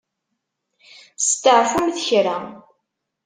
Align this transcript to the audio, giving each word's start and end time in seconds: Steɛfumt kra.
Steɛfumt 1.27 2.01
kra. 2.07 2.37